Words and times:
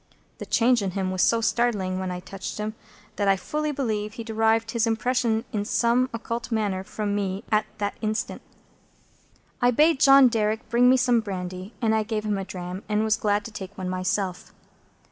The 0.39 0.47
change 0.47 0.81
in 0.81 0.91
him 0.97 1.11
was 1.11 1.21
so 1.21 1.41
startling, 1.41 1.99
when 1.99 2.09
I 2.09 2.21
touched 2.21 2.57
him, 2.57 2.73
that 3.17 3.27
I 3.27 3.35
fully 3.35 3.71
believe 3.71 4.13
he 4.13 4.23
derived 4.23 4.71
his 4.71 4.87
impression 4.87 5.45
in 5.53 5.63
some 5.63 6.09
occult 6.11 6.51
manner 6.51 6.83
from 6.83 7.13
me 7.13 7.43
at 7.51 7.67
that 7.77 7.97
instant. 8.01 8.41
I 9.61 9.69
bade 9.69 9.99
John 9.99 10.27
Derrick 10.27 10.67
bring 10.71 10.97
some 10.97 11.19
brandy, 11.19 11.75
and 11.83 11.93
I 11.93 12.01
gave 12.01 12.23
him 12.25 12.39
a 12.39 12.45
dram, 12.45 12.81
and 12.89 13.03
was 13.03 13.15
glad 13.15 13.45
to 13.45 13.51
take 13.51 13.77
one 13.77 13.89
myself. 13.89 14.51